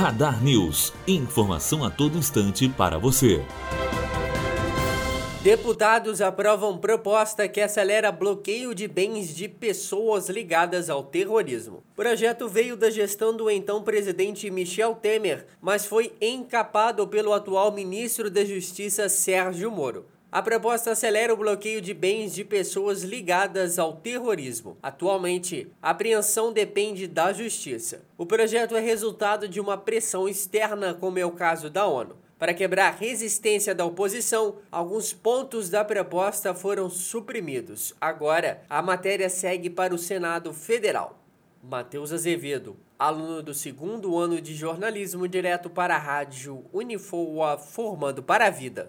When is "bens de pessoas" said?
8.88-10.30, 21.92-23.02